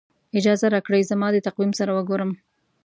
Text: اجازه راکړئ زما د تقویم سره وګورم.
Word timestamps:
اجازه 0.39 0.65
راکړئ 0.73 1.01
زما 1.11 1.27
د 1.33 1.37
تقویم 1.47 1.71
سره 1.79 1.91
وګورم. 1.97 2.31